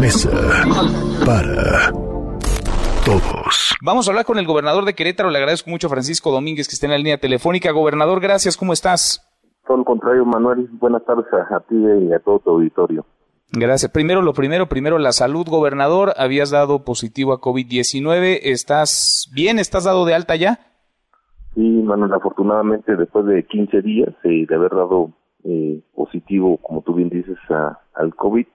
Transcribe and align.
mesa 0.00 0.30
para 1.26 1.92
todos. 3.04 3.76
Vamos 3.82 4.08
a 4.08 4.10
hablar 4.10 4.24
con 4.24 4.38
el 4.38 4.46
gobernador 4.46 4.86
de 4.86 4.94
Querétaro. 4.94 5.28
Le 5.28 5.36
agradezco 5.36 5.68
mucho 5.68 5.88
a 5.88 5.90
Francisco 5.90 6.30
Domínguez 6.30 6.68
que 6.68 6.72
esté 6.72 6.86
en 6.86 6.92
la 6.92 6.98
línea 6.98 7.18
telefónica. 7.18 7.70
Gobernador, 7.70 8.18
gracias. 8.20 8.56
¿Cómo 8.56 8.72
estás? 8.72 9.20
Todo 9.66 9.76
lo 9.76 9.84
contrario, 9.84 10.24
Manuel. 10.24 10.68
Buenas 10.72 11.04
tardes 11.04 11.26
a, 11.32 11.60
ti 11.60 11.74
y 11.76 12.12
a 12.14 12.18
todo 12.18 12.38
tu 12.38 12.50
auditorio. 12.50 13.04
Gracias. 13.52 13.90
Primero 13.92 14.22
lo 14.22 14.32
primero, 14.32 14.68
primero 14.68 14.98
la 14.98 15.12
salud, 15.12 15.46
gobernador. 15.46 16.14
Habías 16.16 16.50
dado 16.50 16.82
positivo 16.82 17.34
a 17.34 17.40
COVID-19. 17.40 18.38
¿Estás 18.42 19.30
bien? 19.34 19.58
¿Estás 19.58 19.84
dado 19.84 20.06
de 20.06 20.14
alta 20.14 20.34
ya? 20.34 20.60
Sí, 21.54 21.60
Manuel, 21.60 22.14
afortunadamente 22.14 22.96
después 22.96 23.26
de 23.26 23.44
15 23.44 23.82
días 23.82 24.14
eh, 24.24 24.46
de 24.48 24.54
haber 24.54 24.70
dado 24.70 25.10
eh, 25.44 25.82
positivo, 25.94 26.56
como 26.58 26.80
tú 26.80 26.94
bien 26.94 27.10
dices, 27.10 27.36
al 27.94 28.14
COVID, 28.14 28.46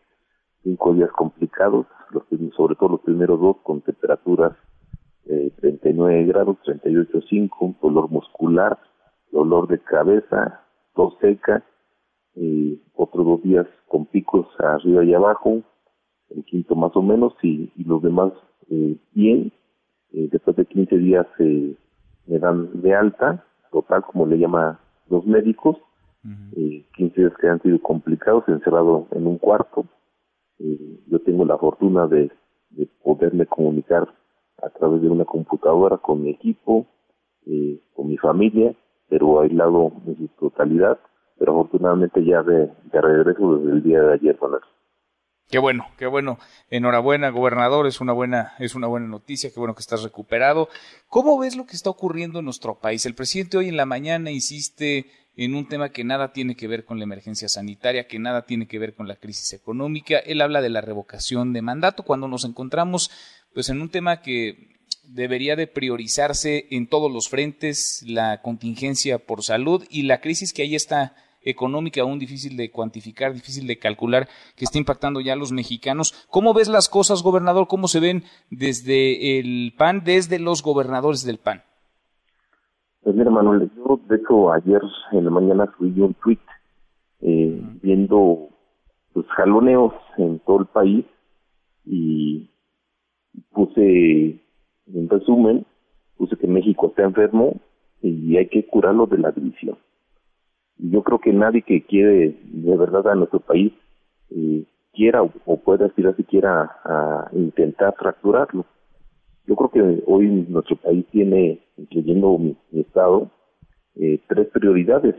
cinco 0.65 0.93
días 0.93 1.11
complicados, 1.11 1.85
los, 2.09 2.23
sobre 2.55 2.75
todo 2.75 2.89
los 2.89 3.01
primeros 3.01 3.39
dos 3.39 3.57
con 3.63 3.81
temperaturas 3.81 4.53
eh, 5.27 5.51
39 5.61 6.25
grados, 6.25 6.57
38.5, 6.65 7.79
dolor 7.81 8.09
muscular, 8.09 8.77
dolor 9.31 9.67
de 9.67 9.79
cabeza, 9.79 10.61
tos 10.95 11.15
seca, 11.21 11.63
eh, 12.35 12.77
otros 12.95 13.25
dos 13.25 13.43
días 13.43 13.67
con 13.87 14.05
picos 14.07 14.47
arriba 14.59 15.03
y 15.03 15.13
abajo, 15.13 15.61
el 16.29 16.43
quinto 16.45 16.75
más 16.75 16.95
o 16.95 17.01
menos, 17.01 17.33
y, 17.41 17.71
los 17.83 18.01
demás 18.01 18.33
eh, 18.69 18.97
bien. 19.13 19.51
Eh, 20.13 20.29
después 20.31 20.55
de 20.55 20.65
15 20.65 20.97
días 20.97 21.27
eh, 21.39 21.75
me 22.27 22.39
dan 22.39 22.81
de 22.81 22.93
alta, 22.95 23.45
total 23.71 24.03
como 24.03 24.25
le 24.25 24.37
llama 24.37 24.79
los 25.09 25.25
médicos, 25.25 25.77
15 26.95 27.21
días 27.21 27.33
que 27.39 27.47
han 27.47 27.61
sido 27.61 27.79
complicados, 27.79 28.43
encerrado 28.47 29.07
en 29.11 29.27
un 29.27 29.37
cuarto, 29.37 29.85
eh, 30.59 30.99
yo 31.07 31.19
tengo 31.19 31.45
la 31.45 31.57
fortuna 31.57 32.07
de, 32.07 32.31
poderme 33.03 33.45
comunicar 33.45 34.13
a 34.61 34.69
través 34.69 35.01
de 35.01 35.07
una 35.07 35.23
computadora 35.23 35.97
con 35.97 36.23
mi 36.23 36.31
equipo, 36.31 36.85
eh, 37.45 37.79
con 37.93 38.07
mi 38.07 38.17
familia, 38.17 38.75
pero 39.07 39.39
aislado 39.39 39.93
en 40.07 40.17
su 40.17 40.27
totalidad, 40.39 40.99
pero 41.37 41.53
afortunadamente 41.53 42.23
ya 42.25 42.43
de, 42.43 42.69
regreso 42.91 43.57
desde 43.57 43.71
el 43.71 43.83
día 43.83 44.01
de 44.01 44.13
ayer, 44.13 44.37
con 44.37 44.53
Qué 45.49 45.59
bueno, 45.59 45.87
qué 45.97 46.07
bueno. 46.07 46.39
Enhorabuena, 46.69 47.29
gobernador. 47.29 47.85
Es 47.87 48.01
una 48.01 48.13
buena, 48.13 48.55
es 48.59 48.73
una 48.73 48.87
buena 48.87 49.07
noticia. 49.07 49.51
Qué 49.51 49.59
bueno 49.59 49.75
que 49.75 49.81
estás 49.81 50.01
recuperado. 50.01 50.69
¿Cómo 51.07 51.37
ves 51.37 51.55
lo 51.55 51.65
que 51.65 51.75
está 51.75 51.89
ocurriendo 51.89 52.39
en 52.39 52.45
nuestro 52.45 52.79
país? 52.79 53.05
El 53.05 53.13
presidente 53.13 53.57
hoy 53.57 53.69
en 53.69 53.77
la 53.77 53.85
mañana 53.85 54.31
insiste 54.31 55.05
en 55.37 55.53
un 55.53 55.67
tema 55.67 55.89
que 55.89 56.03
nada 56.03 56.33
tiene 56.33 56.55
que 56.55 56.67
ver 56.67 56.85
con 56.85 56.97
la 56.97 57.03
emergencia 57.03 57.49
sanitaria, 57.49 58.07
que 58.07 58.19
nada 58.19 58.45
tiene 58.45 58.67
que 58.67 58.79
ver 58.79 58.95
con 58.95 59.07
la 59.07 59.17
crisis 59.17 59.53
económica. 59.53 60.17
Él 60.17 60.41
habla 60.41 60.61
de 60.61 60.69
la 60.69 60.81
revocación 60.81 61.53
de 61.53 61.61
mandato 61.61 62.03
cuando 62.03 62.27
nos 62.27 62.45
encontramos 62.45 63.11
pues 63.53 63.69
en 63.69 63.81
un 63.81 63.89
tema 63.89 64.21
que 64.21 64.75
debería 65.03 65.55
de 65.55 65.67
priorizarse 65.67 66.67
en 66.71 66.87
todos 66.87 67.11
los 67.11 67.29
frentes, 67.29 68.03
la 68.07 68.41
contingencia 68.41 69.19
por 69.19 69.43
salud 69.43 69.85
y 69.89 70.03
la 70.03 70.21
crisis 70.21 70.53
que 70.53 70.63
ahí 70.63 70.75
está 70.75 71.15
económica 71.45 72.01
aún 72.01 72.19
difícil 72.19 72.57
de 72.57 72.71
cuantificar, 72.71 73.33
difícil 73.33 73.67
de 73.67 73.79
calcular, 73.79 74.27
que 74.55 74.65
está 74.65 74.77
impactando 74.77 75.21
ya 75.21 75.33
a 75.33 75.37
los 75.37 75.51
mexicanos. 75.51 76.25
¿Cómo 76.29 76.53
ves 76.53 76.67
las 76.67 76.89
cosas, 76.89 77.23
gobernador? 77.23 77.67
¿Cómo 77.67 77.87
se 77.87 77.99
ven 77.99 78.23
desde 78.49 79.39
el 79.39 79.73
PAN, 79.77 80.01
desde 80.03 80.39
los 80.39 80.61
gobernadores 80.61 81.25
del 81.25 81.37
PAN? 81.37 81.61
Pues 83.01 83.15
mira, 83.15 83.29
Manuel, 83.29 83.69
yo 83.77 83.99
de 84.09 84.15
hecho 84.15 84.51
ayer 84.51 84.81
en 85.11 85.25
la 85.25 85.29
mañana 85.29 85.71
subí 85.77 86.01
un 86.01 86.15
tweet 86.15 86.39
eh, 87.21 87.61
viendo 87.81 88.49
pues 89.13 89.27
jaloneos 89.27 89.93
en 90.17 90.39
todo 90.39 90.61
el 90.61 90.65
país 90.65 91.05
y 91.85 92.49
puse 93.51 94.41
en 94.93 95.09
resumen, 95.09 95.65
puse 96.17 96.35
que 96.35 96.47
México 96.47 96.87
está 96.87 97.03
enfermo 97.03 97.61
y 98.01 98.37
hay 98.37 98.47
que 98.47 98.65
curarlo 98.65 99.05
de 99.05 99.17
la 99.17 99.31
división. 99.31 99.77
Yo 100.77 101.03
creo 101.03 101.19
que 101.19 101.33
nadie 101.33 101.61
que 101.61 101.83
quiere 101.85 102.37
de 102.43 102.77
verdad 102.77 103.07
a 103.07 103.15
nuestro 103.15 103.39
país 103.39 103.73
eh, 104.29 104.65
quiera 104.93 105.21
o 105.21 105.57
pueda 105.57 105.85
aspirar 105.85 106.15
siquiera 106.15 106.71
a 106.83 107.29
intentar 107.33 107.93
fracturarlo. 107.97 108.65
Yo 109.45 109.55
creo 109.55 109.69
que 109.69 110.03
hoy 110.07 110.27
nuestro 110.49 110.75
país 110.77 111.05
tiene, 111.11 111.59
incluyendo 111.77 112.37
mi, 112.37 112.57
Estado, 112.73 113.29
eh, 113.95 114.19
tres 114.27 114.47
prioridades, 114.47 115.15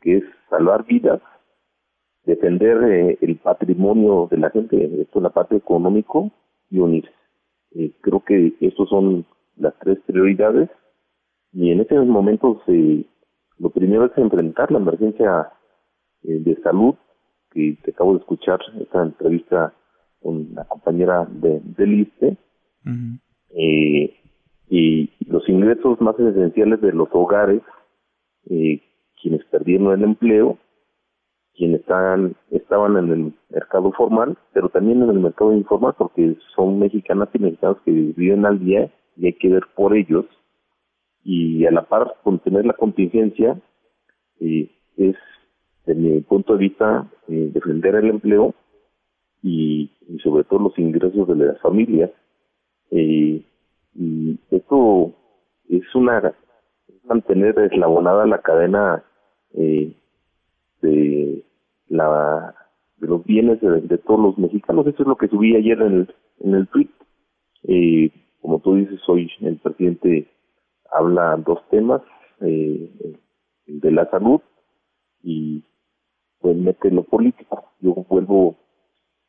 que 0.00 0.18
es 0.18 0.24
salvar 0.48 0.84
vidas, 0.84 1.20
defender 2.24 2.82
eh, 2.84 3.18
el 3.20 3.36
patrimonio 3.36 4.28
de 4.30 4.38
la 4.38 4.50
gente, 4.50 4.84
esto 5.00 5.18
es 5.18 5.22
la 5.22 5.30
parte 5.30 5.56
económico, 5.56 6.30
y 6.70 6.78
unirse. 6.78 7.10
Eh, 7.72 7.92
creo 8.00 8.20
que 8.24 8.54
estos 8.60 8.88
son 8.88 9.24
las 9.56 9.74
tres 9.78 9.98
prioridades 10.06 10.68
y 11.52 11.70
en 11.70 11.80
estos 11.80 12.06
momentos 12.06 12.58
lo 13.60 13.70
primero 13.70 14.06
es 14.06 14.18
enfrentar 14.18 14.72
la 14.72 14.78
emergencia 14.78 15.52
de 16.22 16.56
salud, 16.62 16.94
que 17.52 17.76
te 17.82 17.90
acabo 17.92 18.14
de 18.14 18.20
escuchar 18.20 18.58
esta 18.80 19.02
entrevista 19.02 19.72
con 20.22 20.54
la 20.54 20.64
compañera 20.64 21.26
de, 21.30 21.60
del 21.76 22.00
ISTE, 22.00 22.36
eh, 23.50 24.16
y 24.68 25.10
los 25.26 25.48
ingresos 25.48 26.00
más 26.00 26.18
esenciales 26.18 26.80
de 26.80 26.92
los 26.92 27.08
hogares, 27.12 27.62
eh, 28.48 28.80
quienes 29.20 29.44
perdieron 29.46 29.92
el 29.92 30.04
empleo, 30.04 30.58
quienes 31.54 31.80
están, 31.80 32.36
estaban 32.50 32.96
en 32.96 33.10
el 33.10 33.34
mercado 33.50 33.92
formal, 33.92 34.38
pero 34.52 34.68
también 34.68 35.02
en 35.02 35.10
el 35.10 35.20
mercado 35.20 35.52
informal, 35.52 35.94
porque 35.98 36.36
son 36.54 36.78
mexicanas 36.78 37.28
y 37.34 37.38
mexicanos 37.38 37.78
que 37.84 37.90
viven 37.90 38.46
al 38.46 38.60
día 38.60 38.90
y 39.16 39.26
hay 39.26 39.32
que 39.34 39.48
ver 39.48 39.64
por 39.74 39.94
ellos. 39.94 40.24
Y 41.24 41.66
a 41.66 41.70
la 41.70 41.82
par, 41.82 42.16
contener 42.22 42.64
la 42.64 42.72
contingencia 42.72 43.60
eh, 44.40 44.70
es, 44.96 45.16
desde 45.86 46.00
mi 46.00 46.20
punto 46.20 46.54
de 46.54 46.58
vista, 46.58 47.10
eh, 47.28 47.50
defender 47.52 47.94
el 47.96 48.10
empleo 48.10 48.54
y, 49.42 49.90
sobre 50.22 50.44
todo 50.44 50.60
los 50.60 50.78
ingresos 50.78 51.28
de 51.28 51.34
las 51.34 51.60
familias 51.60 52.10
eh, 52.90 53.42
y 53.94 54.38
esto 54.50 55.12
es 55.68 55.94
una 55.94 56.34
mantener 57.04 57.58
eslabonada 57.58 58.26
la 58.26 58.40
cadena 58.40 59.02
eh, 59.54 59.92
de 60.82 61.44
la 61.88 62.54
de 62.98 63.06
los 63.06 63.24
bienes 63.24 63.60
de, 63.60 63.98
todos 63.98 64.20
los 64.20 64.38
mexicanos. 64.38 64.86
Eso 64.86 65.02
es 65.02 65.08
lo 65.08 65.16
que 65.16 65.28
subí 65.28 65.56
ayer 65.56 65.80
en 65.80 65.92
el 65.92 66.14
en 66.40 66.54
el 66.54 66.66
tweet 66.68 66.88
eh, 67.64 68.10
como 68.40 68.60
tú 68.60 68.74
dices 68.76 69.00
hoy 69.06 69.30
el 69.40 69.56
presidente 69.56 70.28
habla 70.92 71.36
dos 71.36 71.60
temas 71.70 72.02
eh, 72.40 72.90
de 73.66 73.90
la 73.90 74.08
salud 74.10 74.40
y 75.22 75.64
pues 76.40 76.56
mete 76.56 76.90
lo 76.90 77.04
político 77.04 77.64
yo 77.80 77.94
vuelvo 78.08 78.56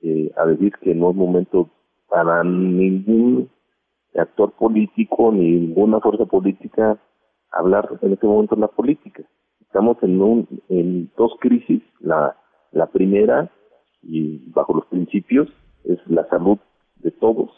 eh, 0.01 0.31
a 0.37 0.45
decir 0.45 0.73
que 0.81 0.95
no 0.95 1.11
es 1.11 1.15
momento 1.15 1.69
para 2.09 2.43
ningún 2.43 3.49
actor 4.15 4.51
político 4.53 5.31
ni 5.31 5.51
ninguna 5.51 5.99
fuerza 5.99 6.25
política 6.25 6.99
hablar 7.51 7.87
en 8.01 8.13
este 8.13 8.27
momento 8.27 8.55
de 8.55 8.61
la 8.61 8.67
política. 8.67 9.23
Estamos 9.61 9.97
en, 10.01 10.21
un, 10.21 10.47
en 10.69 11.11
dos 11.17 11.33
crisis. 11.39 11.81
La, 11.99 12.35
la 12.71 12.87
primera, 12.87 13.49
y 14.01 14.49
bajo 14.51 14.73
los 14.73 14.85
principios, 14.87 15.49
es 15.83 15.99
la 16.07 16.27
salud 16.29 16.57
de 16.97 17.11
todos, 17.11 17.49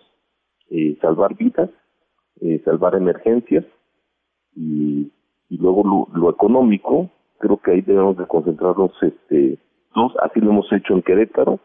eh, 0.70 0.97
salvar 1.02 1.35
vidas, 1.35 1.70
eh, 2.41 2.62
salvar 2.66 2.96
emergencias 2.96 3.66
y, 4.56 5.12
y 5.50 5.58
luego 5.58 5.84
lo, 5.84 6.19
lo, 6.19 6.30
económico, 6.30 7.09
creo 7.40 7.58
que 7.58 7.72
ahí 7.72 7.81
debemos 7.81 8.18
de 8.18 8.28
concentrarnos 8.28 8.91
este, 9.02 9.59
dos, 9.96 10.14
así 10.22 10.40
lo 10.40 10.52
hemos 10.52 10.72
hecho 10.72 10.94
en 10.94 11.02
Querétaro, 11.02 11.59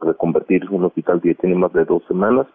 reconvertir 0.00 0.68
un 0.70 0.84
hospital 0.84 1.20
que 1.20 1.34
tiene 1.34 1.56
más 1.56 1.72
de 1.72 1.84
dos 1.84 2.02
semanas. 2.08 2.46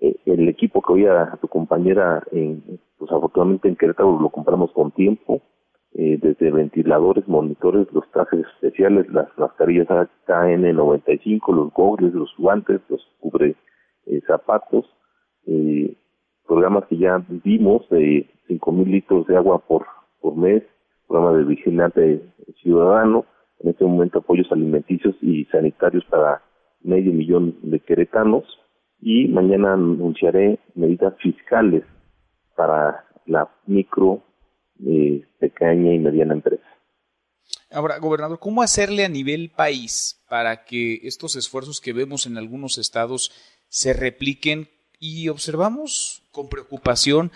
Eh, 0.00 0.16
el 0.26 0.48
equipo 0.48 0.80
que 0.82 0.92
oía 0.92 1.22
a 1.24 1.36
tu 1.38 1.48
compañera, 1.48 2.22
en, 2.30 2.80
pues 2.98 3.10
afortunadamente 3.10 3.68
en 3.68 3.76
Querétaro 3.76 4.18
lo 4.20 4.30
compramos 4.30 4.70
con 4.72 4.92
tiempo, 4.92 5.42
eh, 5.94 6.18
desde 6.20 6.50
ventiladores, 6.50 7.26
monitores, 7.26 7.88
los 7.92 8.08
trajes 8.12 8.46
especiales, 8.54 9.08
las 9.08 9.26
mascarillas 9.38 9.88
KN95, 10.26 11.54
los 11.54 11.72
gogles, 11.72 12.12
los 12.14 12.32
guantes, 12.36 12.80
los 12.88 13.00
cubre 13.18 13.56
eh, 14.06 14.20
zapatos, 14.26 14.84
eh, 15.46 15.96
programas 16.48 16.86
que 16.88 16.96
ya 16.96 17.22
vimos 17.28 17.88
de 17.90 18.28
cinco 18.48 18.72
mil 18.72 18.90
litros 18.90 19.26
de 19.26 19.36
agua 19.36 19.58
por, 19.58 19.86
por 20.20 20.34
mes, 20.34 20.62
programa 21.06 21.36
de 21.38 21.44
vigilante 21.44 22.22
ciudadano, 22.62 23.26
en 23.60 23.70
este 23.70 23.84
momento 23.84 24.18
apoyos 24.18 24.50
alimenticios 24.50 25.14
y 25.20 25.44
sanitarios 25.46 26.04
para 26.06 26.42
medio 26.82 27.12
millón 27.12 27.56
de 27.62 27.80
queretanos 27.80 28.44
y 29.00 29.28
mañana 29.28 29.74
anunciaré 29.74 30.58
medidas 30.74 31.14
fiscales 31.18 31.84
para 32.56 33.04
la 33.26 33.48
micro, 33.66 34.22
eh, 34.84 35.24
pequeña 35.38 35.92
y 35.92 35.98
mediana 35.98 36.34
empresa. 36.34 36.64
Ahora, 37.70 37.98
gobernador, 37.98 38.38
¿cómo 38.38 38.62
hacerle 38.62 39.04
a 39.04 39.08
nivel 39.08 39.50
país 39.54 40.24
para 40.30 40.64
que 40.64 41.00
estos 41.02 41.36
esfuerzos 41.36 41.80
que 41.80 41.92
vemos 41.92 42.26
en 42.26 42.38
algunos 42.38 42.78
estados 42.78 43.32
se 43.68 43.92
repliquen 43.92 44.68
y 44.98 45.28
observamos 45.28 46.22
con 46.30 46.48
preocupación 46.48 47.32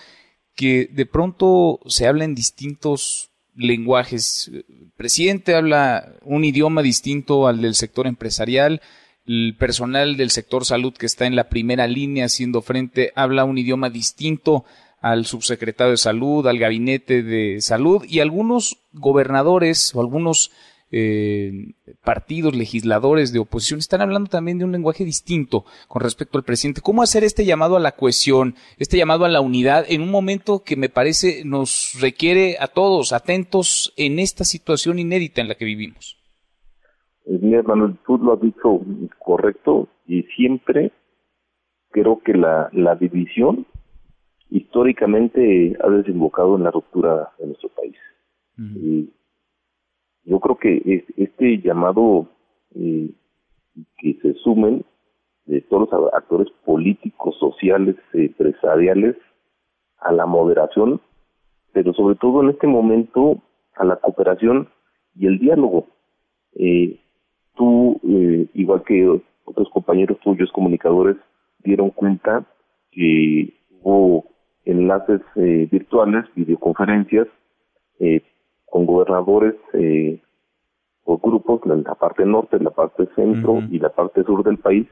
que 0.55 0.89
de 0.93 1.07
pronto 1.07 1.81
se 1.87 2.07
habla 2.07 2.25
en 2.25 2.35
distintos 2.35 3.31
lenguajes. 3.55 4.51
El 4.53 4.93
presidente 4.97 5.55
habla 5.55 6.15
un 6.23 6.45
idioma 6.45 6.83
distinto 6.83 7.47
al 7.47 7.61
del 7.61 7.75
sector 7.75 8.07
empresarial, 8.07 8.81
el 9.27 9.57
personal 9.59 10.17
del 10.17 10.31
sector 10.31 10.65
salud 10.65 10.95
que 10.95 11.07
está 11.07 11.27
en 11.27 11.37
la 11.37 11.49
primera 11.49 11.87
línea 11.87 12.27
haciendo 12.27 12.61
frente 12.61 13.13
habla 13.15 13.45
un 13.45 13.59
idioma 13.59 13.89
distinto 13.89 14.65
al 15.01 15.27
subsecretario 15.27 15.93
de 15.93 15.97
salud, 15.97 16.47
al 16.47 16.59
gabinete 16.59 17.23
de 17.23 17.61
salud 17.61 18.05
y 18.09 18.21
algunos 18.21 18.79
gobernadores 18.93 19.95
o 19.95 20.01
algunos 20.01 20.51
eh, 20.93 21.73
partidos, 22.05 22.55
legisladores 22.55 23.33
de 23.33 23.39
oposición 23.39 23.79
están 23.79 24.03
hablando 24.03 24.29
también 24.29 24.59
de 24.59 24.65
un 24.65 24.73
lenguaje 24.73 25.05
distinto 25.05 25.65
con 25.89 26.03
respecto 26.03 26.39
al 26.39 26.45
presidente. 26.45 26.83
¿Cómo 26.83 27.03
hacer 27.03 27.25
este 27.25 27.45
llamado 27.47 27.77
a 27.77 27.81
la 27.81 27.93
cohesión, 27.93 28.55
este 28.79 28.99
llamado 28.99 29.25
a 29.25 29.31
la 29.31 29.41
unidad 29.41 29.87
en 29.89 30.03
un 30.03 30.11
momento 30.11 30.63
que 30.65 30.77
me 30.77 30.91
parece 30.91 31.45
nos 31.45 31.99
requiere 32.01 32.57
a 32.61 32.69
todos 32.69 33.13
atentos 33.13 33.95
en 33.97 34.19
esta 34.19 34.45
situación 34.45 34.99
inédita 34.99 35.41
en 35.41 35.49
la 35.49 35.55
que 35.55 35.65
vivimos? 35.65 36.19
Mi 37.27 37.55
hermano, 37.55 37.97
tú 38.07 38.19
lo 38.19 38.35
has 38.35 38.41
dicho 38.41 38.81
correcto 39.19 39.89
y 40.07 40.23
siempre 40.37 40.93
creo 41.91 42.21
que 42.23 42.35
la, 42.35 42.69
la 42.73 42.97
división 42.97 43.67
históricamente 44.51 45.75
ha 45.83 45.89
desembocado 45.89 46.57
en 46.57 46.65
la 46.65 46.71
ruptura 46.71 47.31
de 47.39 47.47
nuestro 47.47 47.71
país. 47.71 47.97
Y 48.59 49.11
yo 50.25 50.41
creo 50.41 50.57
que 50.57 51.05
este 51.17 51.59
llamado 51.59 52.29
eh, 52.75 53.11
que 53.99 54.15
se 54.23 54.35
sumen 54.35 54.85
de 55.47 55.61
todos 55.63 55.91
los 55.91 56.15
actores 56.15 56.49
políticos, 56.65 57.37
sociales, 57.39 57.97
empresariales 58.13 59.17
a 59.99 60.13
la 60.13 60.27
moderación, 60.27 61.01
pero 61.73 61.93
sobre 61.95 62.17
todo 62.17 62.43
en 62.43 62.51
este 62.51 62.67
momento 62.67 63.43
a 63.77 63.85
la 63.85 63.97
cooperación 63.97 64.69
y 65.17 65.27
el 65.27 65.39
diálogo. 65.39 65.87
Eh, 66.55 67.01
tú, 67.55 68.01
eh, 68.09 68.47
igual 68.55 68.83
que 68.85 69.09
otros 69.45 69.69
compañeros 69.71 70.19
tuyos 70.21 70.51
comunicadores, 70.53 71.17
dieron 71.65 71.91
cuenta 71.91 72.45
que 72.91 73.55
hubo 73.83 74.25
enlaces 74.65 75.21
eh, 75.37 75.69
virtuales, 75.71 76.25
videoconferencias, 76.35 77.27
eh, 78.01 78.23
con 78.73 78.87
gobernadores 78.87 79.55
eh, 79.75 80.19
por 81.05 81.21
grupos, 81.21 81.61
en 81.67 81.83
la 81.83 81.95
parte 81.95 82.25
norte, 82.25 82.59
la 82.59 82.71
parte 82.71 83.07
centro 83.15 83.59
y 83.71 83.79
la 83.79 83.91
parte 83.91 84.25
sur 84.25 84.43
del 84.43 84.57
país. 84.57 84.89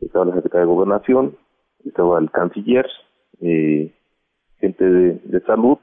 Estaba 0.00 0.24
la 0.24 0.34
Secretaría 0.36 0.64
de 0.64 0.72
Gobernación, 0.72 1.36
estaba 1.84 2.18
el 2.18 2.30
canciller, 2.30 2.86
eh, 3.42 3.92
gente 4.58 4.84
de, 4.84 5.40
salud, 5.42 5.76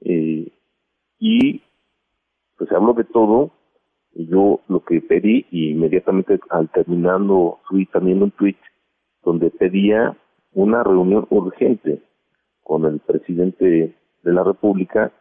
eh, 0.00 0.50
y 1.18 1.60
pues 2.56 2.70
se 2.70 2.74
habló 2.74 2.94
de 2.94 3.04
todo. 3.04 3.50
Y 4.14 4.26
yo 4.28 4.60
lo 4.68 4.82
que 4.86 5.02
pedí, 5.02 5.44
y 5.50 5.72
inmediatamente 5.72 6.40
al 6.48 6.70
terminando 6.70 7.58
subí 7.68 7.84
también 7.86 8.22
un 8.22 8.30
tweet 8.30 8.56
donde 9.22 9.50
pedía 9.50 10.16
una 10.54 10.82
reunión 10.82 11.26
urgente 11.28 12.00
con 12.62 12.86
el 12.86 13.00
presidente 13.00 13.94
de 14.22 14.32
la 14.32 14.44
República 14.44 15.12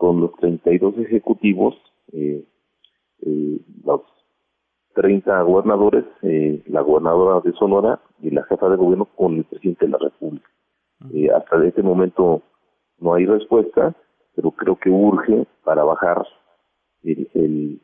con 0.00 0.18
los 0.18 0.32
32 0.36 0.96
ejecutivos, 0.96 1.74
eh, 2.14 2.42
eh, 3.20 3.60
los 3.84 4.00
30 4.94 5.42
gobernadores, 5.42 6.06
eh, 6.22 6.62
la 6.68 6.80
gobernadora 6.80 7.42
de 7.44 7.52
Sonora 7.52 8.00
y 8.22 8.30
la 8.30 8.42
jefa 8.44 8.70
de 8.70 8.76
gobierno 8.76 9.04
con 9.04 9.34
el 9.34 9.44
presidente 9.44 9.84
de 9.84 9.92
la 9.92 9.98
República. 9.98 10.48
Eh, 11.12 11.28
hasta 11.30 11.62
este 11.66 11.82
momento 11.82 12.40
no 12.98 13.12
hay 13.12 13.26
respuesta, 13.26 13.94
pero 14.34 14.52
creo 14.52 14.76
que 14.76 14.88
urge 14.88 15.46
para 15.64 15.84
bajar 15.84 16.26
el, 17.02 17.28
el 17.34 17.82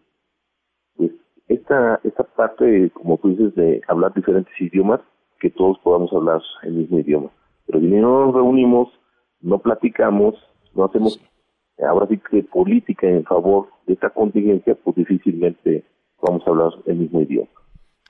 pues 0.96 1.12
esta 1.48 2.00
esta 2.02 2.24
parte, 2.24 2.90
como 2.94 3.18
tú 3.18 3.28
dices, 3.28 3.54
de 3.56 3.82
hablar 3.88 4.14
diferentes 4.14 4.58
idiomas, 4.58 5.00
que 5.38 5.50
todos 5.50 5.78
podamos 5.80 6.10
hablar 6.14 6.40
el 6.62 6.72
mismo 6.76 6.98
idioma. 6.98 7.28
Pero 7.66 7.78
si 7.78 7.86
no 7.88 8.24
nos 8.24 8.34
reunimos, 8.34 8.88
no 9.42 9.58
platicamos, 9.58 10.34
no 10.74 10.86
hacemos 10.86 11.20
ahora 11.84 12.06
sí 12.08 12.20
que 12.30 12.42
política 12.42 13.06
en 13.08 13.24
favor 13.24 13.68
de 13.86 13.94
esta 13.94 14.10
contingencia, 14.10 14.74
pues 14.82 14.96
difícilmente 14.96 15.84
vamos 16.20 16.42
a 16.46 16.50
hablar 16.50 16.72
el 16.86 16.96
mismo 16.96 17.22
idioma. 17.22 17.48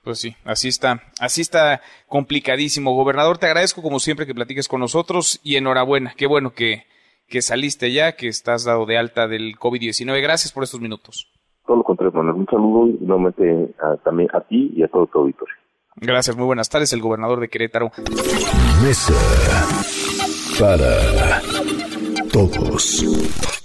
Pues 0.04 0.20
sí, 0.20 0.36
así 0.44 0.68
está, 0.68 1.02
así 1.20 1.40
está 1.40 1.80
complicadísimo. 2.06 2.94
Gobernador, 2.94 3.38
te 3.38 3.46
agradezco 3.46 3.82
como 3.82 3.98
siempre 3.98 4.24
que 4.24 4.34
platiques 4.34 4.68
con 4.68 4.80
nosotros 4.80 5.40
y 5.42 5.56
enhorabuena, 5.56 6.14
qué 6.16 6.26
bueno 6.26 6.52
que, 6.52 6.84
que 7.28 7.42
saliste 7.42 7.92
ya, 7.92 8.12
que 8.12 8.28
estás 8.28 8.64
dado 8.64 8.86
de 8.86 8.98
alta 8.98 9.26
del 9.26 9.56
COVID-19. 9.56 10.22
Gracias 10.22 10.52
por 10.52 10.62
estos 10.62 10.80
minutos. 10.80 11.32
Todo 11.66 11.78
lo 11.78 11.82
contrario, 11.82 12.12
Manuel. 12.12 12.36
Un 12.36 12.46
saludo 12.46 12.86
y 12.86 13.04
nuevamente 13.04 13.74
también 14.04 14.28
a 14.32 14.40
ti 14.42 14.72
y 14.76 14.84
a 14.84 14.88
todo 14.88 15.08
tu 15.08 15.18
auditorio. 15.18 15.54
Gracias, 15.96 16.36
muy 16.36 16.46
buenas 16.46 16.68
tardes, 16.68 16.92
el 16.92 17.00
gobernador 17.00 17.40
de 17.40 17.48
Querétaro. 17.48 17.90
Mesa 18.82 19.14
para 20.60 21.40
todos. 22.30 23.55